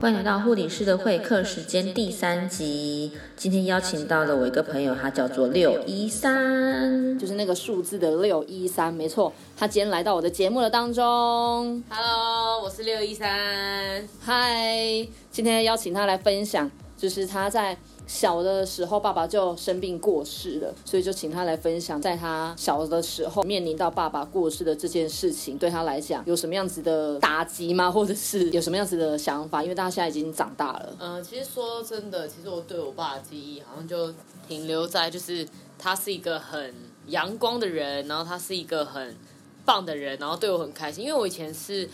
[0.00, 3.12] 欢迎来到护理师的会客时间第三集。
[3.36, 9.30] 今天邀请到了我一个朋友，他叫做六一三，就是那个数字的六一三，没错。
[9.58, 11.84] 他今天来到我的节目的当中。
[11.90, 14.08] Hello，我是六一三。
[14.22, 17.76] 嗨，今天邀请他来分享，就是他在
[18.12, 27.88] 小的时候爸爸就生病过世了，所以就请他来分享，在他小的时候面临到爸爸过世的这件事情，对他来讲有什么样子的打击吗？
[27.88, 29.62] 或者是有什么样子的想法？
[29.62, 30.96] 因为大家现在已经长大了。
[30.98, 34.12] 嗯、其实说真的，其实我对我爸的记忆好像就
[34.48, 35.46] 停留在就是
[35.78, 36.74] 他是一个很
[37.06, 39.16] 阳光的人，然后他是一个很
[39.64, 41.04] 棒的人，然后对我很开心。
[41.04, 41.88] 因为我以前是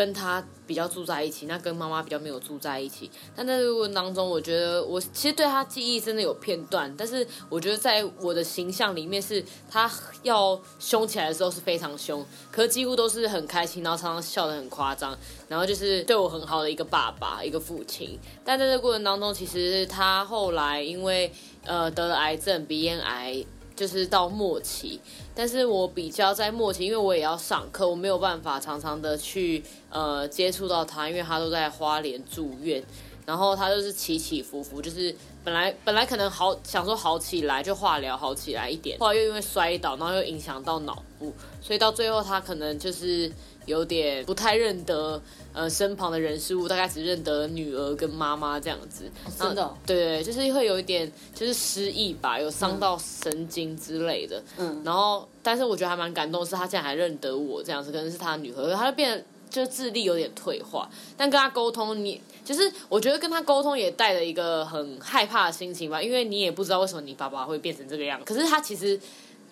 [0.00, 3.10] 跟他比较住在一起，那跟妈妈比较没有住在一起。
[3.36, 9.90] 但在这个过程当中，我觉得我其实对他记忆真的有片段，但是我觉得在我的形象里面是他
[10.22, 15.14] 要凶起来的时候是非常凶，可几乎都是很开心，然后常常笑得很夸张，
[15.48, 18.18] 然后就是对我很好的一个爸爸，一个父亲。
[18.42, 21.30] 但在这个过程当中，其实他后来因为
[21.66, 23.44] 呃得了癌症，鼻咽癌。
[23.80, 25.00] 就是到末期，
[25.34, 32.84] 但是我比较在末期，因为我也要上课，我没有办法常常的去呃接触到他，因为他都在花莲住院，
[33.24, 41.32] 然后他就是起起伏伏，就是本来本来可能好想说好起来就化疗好起来一点，后来又因为摔倒，然后又影响到脑部，
[41.62, 43.30] 所以到最后他可能就是
[43.66, 45.20] 有点不太认得
[45.52, 49.10] 呃身旁的人事物，大概只认得女儿跟妈妈这样子。
[49.38, 54.42] 真的哦对对，就是会有一点就是失忆吧，有伤到神经之类的。
[54.58, 68.98] 嗯，然后，但是我觉得还蛮感动，是他竟然还认得我这样子，可能是他的女儿，他就变得就智力有点退化，但跟他沟通，你就是我觉得跟他沟通也带着一个很害怕的心情吧，因为你也不知道为什么你爸爸会变成这个样子，可是他其实。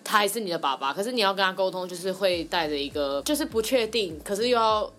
[0.01, 4.89] 他还是你的爸爸，可是你要跟他沟通，就是会带着一个就是不确定，可是又要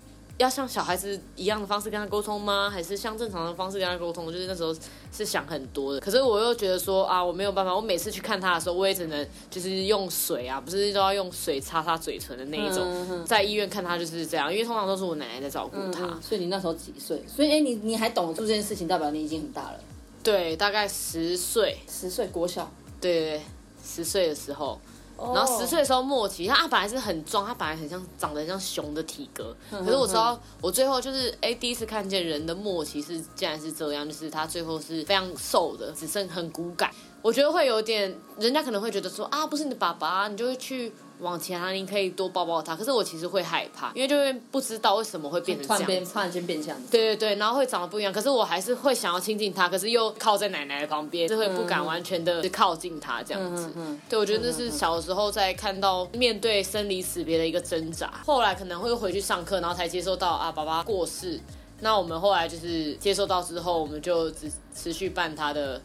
[0.41, 2.71] 要像小孩子一样的方式跟他沟通吗？
[2.71, 4.33] 还是像正常的方式跟他沟通？
[4.33, 4.75] 就是那时候
[5.13, 13.25] 是想很多的，可是我又觉得说啊，我没有办法，我每次去看他的时候，我也只能就是用水啊，不是都要用水擦擦嘴唇的那一种。
[13.27, 16.07] 在医院看他就是这样，因为通常都是我奶奶在照顾他。
[16.07, 17.23] 嗯所以你那时候几岁？
[17.29, 19.81] 所以哎、你你还懂得做这件事情，代表你已经很大了，
[20.23, 22.71] 对，大概十岁，十岁国小。
[22.99, 23.43] 对对对，
[23.85, 24.81] 十岁的时候。
[25.23, 36.91] 然然后十岁的时候末期，他他本来是很壮，他本来很像长得很像熊的体格，可是我知道我最后就是哎第一次看见人的末期是竟然是这样，就是他最后是非常瘦的，只剩很骨感。
[37.23, 42.75] 我觉得会有点，人家可能会觉得说啊，不是你的爸爸，你就会去往前啊，你可以多抱抱他。
[42.75, 46.91] 可是我其实会害怕，因为就会不知道为什么会变成这样突然间变这样子。
[46.91, 53.67] 对对对，然后会长得不一样，可是我还是会想要亲近他，可是又靠在奶奶的旁边，就会不敢完全的靠近他这样子。
[53.67, 58.11] 嗯嗯对，我觉得那是小时候在看到面对生离死别的一个挣扎。
[58.25, 61.39] 后来可能会回去上课，然后才接受到啊，爸爸过世。
[61.83, 65.81] 那我们后来就是接受到之后，我们就只持续办他的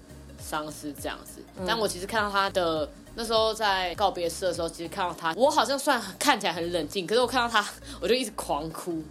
[0.45, 1.41] 丧尸这样子。
[1.65, 7.65] 但我其实看到他的那时候在告别式的时候，其实看到他，我好像算看起来很冷静，可是我看到他，
[7.99, 9.01] 我就一直狂哭，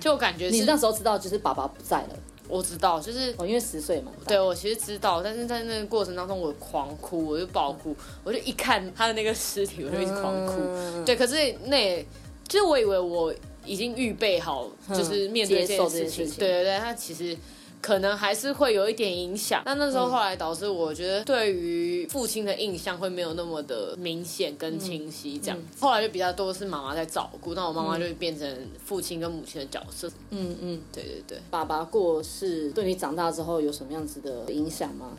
[0.00, 2.08] 就感觉你是那时候知道就是爸爸不在了，
[2.48, 4.10] 我知道，就是哦，因为十岁嘛。
[4.26, 10.54] 对，我其实知道，但是在那个过程当中，我狂哭，我就爆哭，我就一看他的那个尸体，我就一直狂哭。
[10.58, 11.34] 嗯对，可是
[11.66, 12.04] 那也
[12.48, 13.32] 就是我以为我
[13.64, 16.10] 已经预备好，就是面对这接受件事情。
[16.10, 17.36] 这件事情对对对，他其实。
[17.82, 25.58] 可能还是会有一点影响，但那时候后来导致我觉得对于父亲的印象会没有那么的明显跟清晰，这样。
[25.80, 28.48] 后来就比较多是妈妈在照顾，那我妈妈就会变成
[28.84, 30.08] 父亲跟母亲的角色。
[30.30, 31.38] 嗯嗯，对对对。
[31.50, 35.16] 爸爸过世对你长大之后有什么样子的影响吗？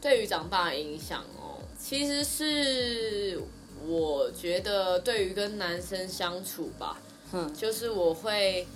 [0.00, 3.38] 对于长大的影响哦，其实是
[3.86, 6.96] 我觉得对于跟男生相处吧，
[7.32, 8.66] 嗯就是我会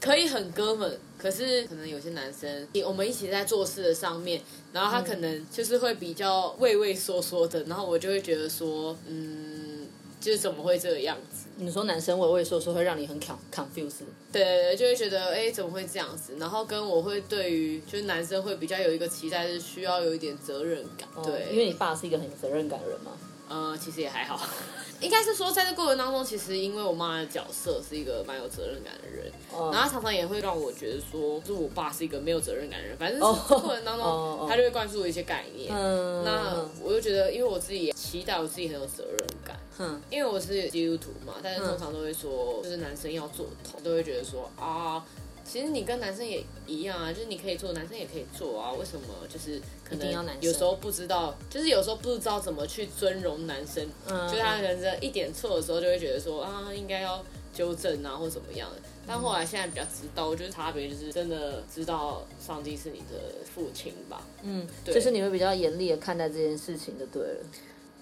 [0.00, 4.40] 可以很哥们，可是可能有些男生我们一起在做事的上面，
[4.72, 9.86] 然后他可能就是会比较畏畏缩缩的，然后我就会觉得说，嗯，
[10.20, 11.48] 就是怎么会这个样子？
[11.56, 16.36] 你说男生畏畏缩缩会让你很 con confuse，对对对，就会觉得哎，怎么会这样子？
[16.38, 23.10] 然后跟我会对于就是男生会比较有一个期待，是需要有一点责任感，对，哦因为你爸是一个很有责任感的人嘛。
[23.48, 24.40] 呃，其实也还好，
[25.00, 35.70] 应该是说在这过程当中，其实因为我妈的角色是一个蛮有责任感的人，哦然后她常常也会让我觉得说，就是我爸是一个没有责任感的人，反正过程当中，他就会灌输我一些概念。
[35.74, 45.04] 嗯，那我就觉得，因为我自己也期待我自己很有责任感，嗯因为我是基督徒嘛，但是通常都会说，就是男生要做头，都会觉得说啊，
[45.50, 57.24] 其实你跟男生也一样啊，就是你可以做，男生也可以做啊，为什么就是可一定要男生能有时候不知道，就是有时候不知道怎么去尊容男生，嗯就他人生一点错的时候，就会觉得说啊，应该要
[57.54, 58.76] 纠正啊或怎么样的。
[59.06, 64.22] 但后来现在比较知道，我觉得差别就是真的知道上帝是你的父亲吧。
[64.42, 67.40] 嗯，对就是你会比较严厉的看待这件事情就对了。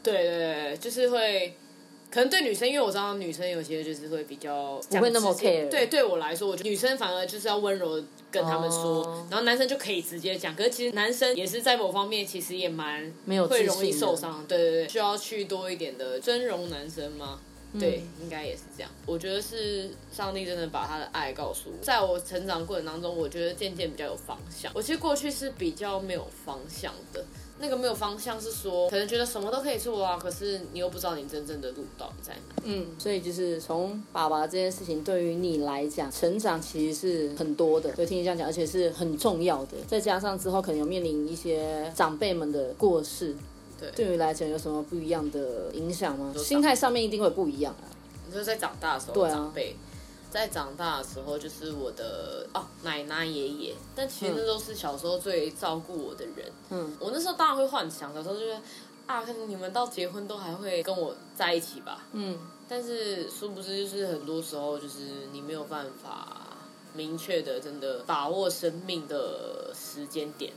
[0.02, 1.56] 对对对，就是会，
[2.16, 10.56] 可能对女生，因为我知道女生有些就是会比较不会那么 care 对，对我来说，我觉得女生反而就是要温柔地跟他们说，哦然后男生就可以直接讲。
[10.56, 14.42] 可是其实男生也是在某方面其实也蛮没有会容易受伤。
[14.48, 17.38] 对对对，需要去多一点的尊容男生吗？
[17.78, 18.90] 对，应该也是这样。
[19.04, 24.72] 我觉得是上帝真的把他的爱告诉我，在我成长过程当中，我觉得渐渐比较有方向。
[24.74, 27.24] 我其实过去是比较没有方向的，
[27.58, 32.62] 那个没有方向是说，可能觉得什么都可以做啊，可是你又不知道你真正的路到底在哪。
[32.64, 39.76] 嗯，所以就是从爸爸这件事情对于你来讲，成长其实是很多的，就听你这样讲，而且是很重要的。
[39.86, 43.34] 再加上之后可能有面临一些长辈们的过世，
[43.78, 46.32] 对对于来讲有什么不一样的影响吗？
[46.36, 47.84] 心态上面一定会不一样啊。
[48.26, 49.76] 你说在长大的时候，对啊长辈
[50.30, 56.50] 在长大的时候，就是我的哦奶奶爷爷，但其实那都是小时候最照顾我的人。
[56.70, 58.60] 嗯，我那时候当然会幻想，小时候就觉得
[59.06, 62.04] 啊，可能你们到结婚都还会跟我在一起吧。
[62.12, 62.36] 嗯，
[62.68, 66.56] 但是殊不知，就是很多时候，就是你没有办法
[66.92, 70.52] 明确的真的把握生命的时间点。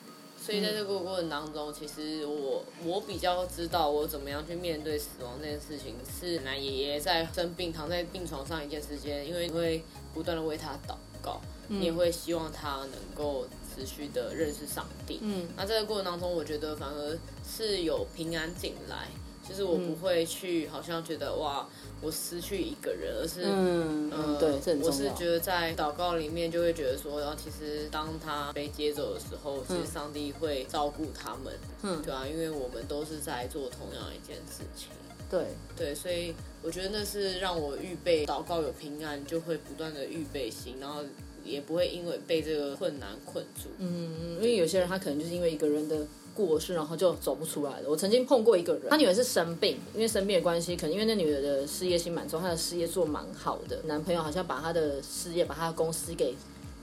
[0.49, 15.19] 所以在这个过程当中，其实我我比较知道我怎么样去面对死亡这件事情，是奶奶爷爷在生病躺在病床上一段时间，因为你会不断的为他祷告，你也会希望他能够持续的认识上帝。
[15.21, 17.15] 嗯，那这个过程当中，我觉得反而
[17.47, 19.07] 是有平安进来，
[19.49, 21.67] 就是我不会去好像觉得哇，
[21.99, 25.09] 我失去一个人，而是嗯嗯，对，我是。
[25.17, 31.99] 觉得在祷告里面就会觉得说，然后其实当他被接走的时候，其实上帝会照顾他们，嗯。
[32.03, 34.89] 对啊，因为我们都是在做同样一件事情，
[35.29, 41.03] 对，对，所以我觉得那是让我预备祷告有平安，就会不断的预备心，然后
[41.43, 46.05] 也不会因为被这个困难困住，嗯，因为有些人他可能就是因为一个人的
[46.45, 47.89] 过世，然后就走不出来了。
[47.89, 56.33] 我曾经碰过一个人，他女儿是生病，因为生病的关系，可能因为那女儿的事业心蛮重，她的事业做蛮好的，男朋友好像把她的事业、把她的公司给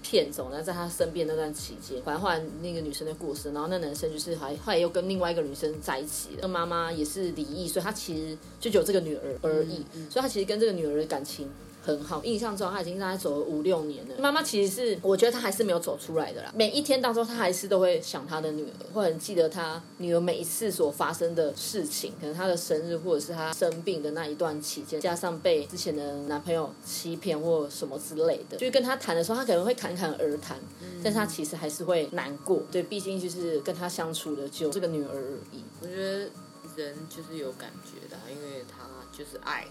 [0.03, 11.49] 骗走，然后在她生病那段期间，反正后来那个女生的过世，然后那男生就是还后来又跟另外一个女生在一起了，那妈妈也是离异，所以他其实就只有这个女儿而已，所以他其实跟这个女儿的感情。
[11.87, 14.17] 很好，印象中他已经大概走了五六年了。
[14.19, 16.51] 妈妈其实是，我觉得她还是没有走出来的啦。
[16.53, 30.59] 每一天当中，她还是都会想她的女儿，会很记得她女儿每一次所发生的事情，可能她的生日或者是她生病的那一段期间，加上被之前的男朋友欺骗或什么之类的，就跟她谈的时候，她可能会侃侃而谈，
[31.05, 32.63] 但是她其实还是会难过。
[32.73, 35.63] 对，毕竟就是跟她相处的就这个女儿而已。
[35.81, 36.29] 我觉得
[36.77, 39.65] 人就是有感觉的，因为他就是爱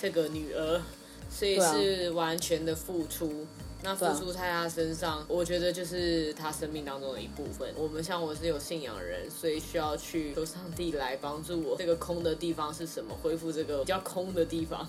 [0.00, 0.80] 这个女儿，
[1.30, 3.46] 所以啊是完全的付出。
[3.82, 7.68] 那付出在他身上，我觉得就是他生命当中的一部分。
[7.76, 11.76] 我们像我是有信仰的人，所以需要去求上帝来帮助我。
[11.76, 13.16] 这个空的地方是什么？
[13.22, 14.86] 恢复这个比较空的地方，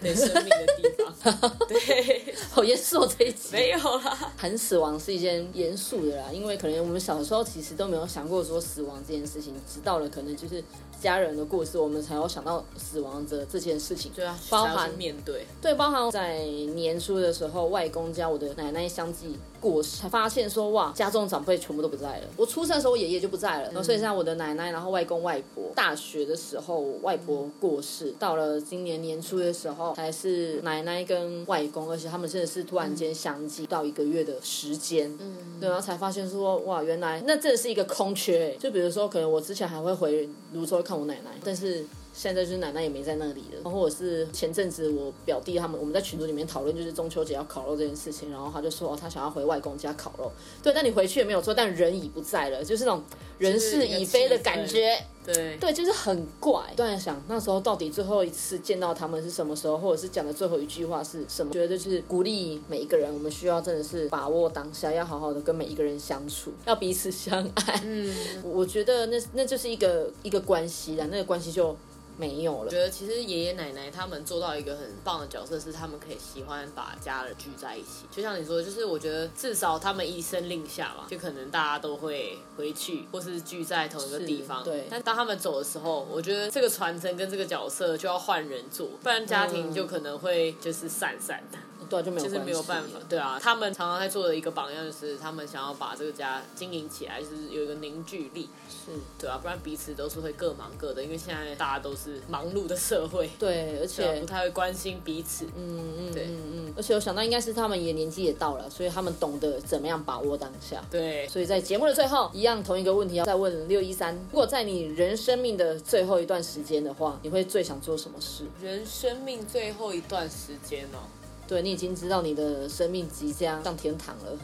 [0.00, 1.56] 对生命的地方。
[1.66, 3.48] 对， 好严肃哦这一集。
[3.52, 4.32] 没有啦。
[4.36, 10.62] 谈死亡是一件严肃的啦，因为可能我们小时候其实都没有想过说死亡这件事情，直到了可能就是
[11.00, 14.12] 家人的过世，我们才有想到死亡的这件事情。
[14.14, 15.46] 对啊，包含去面对。
[15.60, 22.26] 对，包含在年初的时候，外公家我的奶奶相继过世，才发现说哇，家中的长辈全部都不在了。
[22.36, 41.84] 我出生的时候，我爷爷就不在了，然后所以我的奶奶，然后外公外婆，大学的时候外婆过世，到了今年年初的时候，才是奶奶跟外公，而且他们真的是突然间相继到一个月的时间，嗯，对，然后才发现说哇，原来那真的是一个空缺、欸，就比如说可能我之前还会回泸州看我奶奶，但是。
[42.16, 50.32] 现在就是奶奶也没在那里了，然后或者是前阵子我表弟他们我们在群组里面讨论，就是中秋节要烤肉这件事情，然后他就说哦，他想要回外公家烤肉。
[50.62, 53.02] 对，但你回去也没有错，但人已不在了，就是那种
[53.38, 54.98] 人事已非的感觉。
[55.26, 56.62] 对，对，就是很怪。
[56.76, 61.52] 突然想，那时候到底最后一次见到他们是什么时候，或者是讲的最后一句话是什么？
[61.52, 67.80] 觉得就是鼓励每一个人，我们需要真的是把握当下，要好好的跟每一个人相处，要彼此相爱。
[67.84, 71.76] 嗯，我觉得那那就是一个一个关系啦，那个关系就
[72.16, 72.78] 没有了我觉。
[72.78, 78.06] 得其实爷爷奶奶他们做到一个很棒的角色，是他们可以喜欢把家人聚在一起。
[78.10, 84.64] 就像你说的，就是我觉得至少他们一声令下嘛，就可能大家都会回去，或是聚在同一个地方。
[84.64, 91.58] 对但当他们走的时候，我觉得这个传承跟这个角色就要换人做，不然家庭就可能会就是散散的。
[91.88, 106.26] 对啊，就没有就是没有办法，对啊，他们常常在做的一个榜样就是他们想要把这个家经营起来，就是有一个凝聚力，是，对啊，不然彼此都是会各忙各的，因为现在大家都是忙碌的社会，对，而且不太会关心彼此，嗯嗯对。
[106.26, 110.84] 嗯嗯，而且我想到应该是他们也年纪也到了，所以他们懂得怎么样把握当下。
[110.90, 118.44] 对，所以在节目的最后，一样同一个问题要再问六一三：如果在你人生命的最后一段时间的话，你会最想做什么事？
[118.60, 121.06] 人生命最后一段时间哦，
[121.46, 124.38] 对你已经知道你的生命即将上天堂了，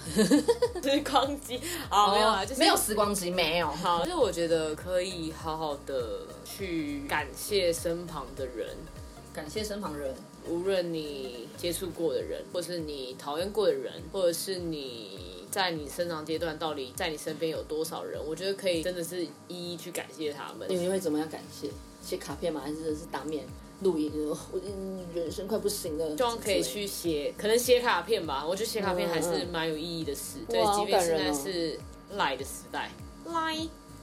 [0.83, 3.69] 时 光机啊，没有啊，就是没有时光机，没有。
[3.71, 8.69] 好，就是我觉得可以好好的去感谢身旁的人，
[9.35, 10.15] 感谢身旁人，
[10.49, 20.69] 无论你接触过的人，或是你讨厌过的人，或者是你在你生长阶段到底在你身边有多少人，我觉得可以真的是一一去感谢他们。
[20.69, 21.69] 你们会怎么样感谢？
[22.01, 22.61] 写卡片吗？
[22.65, 23.45] 还是是当面
[23.83, 24.13] 录音？
[24.13, 28.45] 就是我嗯人生快不行了，希望可以去写，可能写卡片吧。
[28.47, 30.39] 我觉得写卡片还是蛮有意义的事。
[30.49, 31.79] 对，即便现在是
[32.15, 32.91] 赖的时代，
[33.27, 33.57] 赖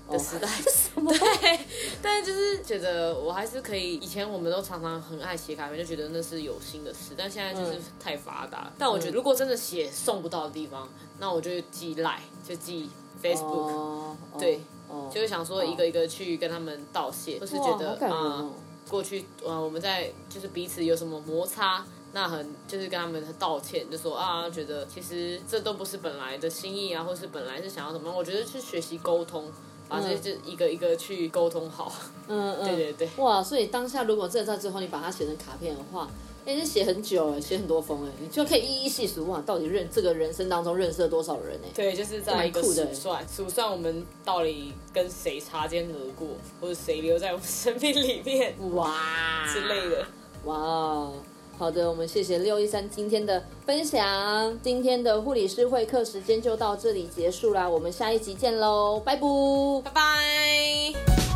[0.07, 0.47] 哦的时代，
[1.39, 1.59] 对，
[2.01, 3.95] 但是就是觉得我还是可以。
[3.95, 8.71] 以前我们都常常很爱写卡片，就觉得那是有心的事，但现在就是嗯太发达。
[8.77, 12.89] 但我觉得如果真的写送不到的地方，那我就寄赖，就寄
[13.21, 13.71] Facebook。
[13.71, 18.51] 哦，哦对，哦，就是想说一个一个去跟他们道谢，或是觉得啊、哦。
[18.89, 29.45] 过去呃我们在就是彼此有什么摩擦，那很就是跟他们道歉，就说啊觉得其实这都不是本来的心意啊，或是本来是想要怎么样，我觉得去学习沟通，
[29.87, 31.91] 把这些就一个一个去沟通好。
[32.27, 33.09] 嗯嗯， 对对对。
[33.17, 36.07] 哇，所以当下如果这在之后你把它写成卡片的话，
[36.49, 41.69] 哎，那写很久哎，写很多封哎，你就可以一一细数哇，到底认这个人生当中认识了多少人哎。
[41.75, 46.27] 对，就是在一个数算数算我们到底跟谁擦肩而过，
[46.59, 50.03] 或者谁留在我们生命里面哇之类的。
[50.45, 51.13] 哇哦，
[51.55, 59.21] 好的，我们谢谢六一三今天的分享，今天的护理师会客时间就到这里结束啦，我们下一集见喽，拜拜。
[59.83, 61.28] 拜拜。